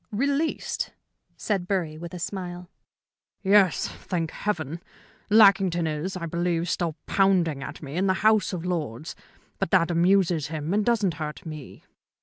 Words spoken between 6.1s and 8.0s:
I believe, still pounding at me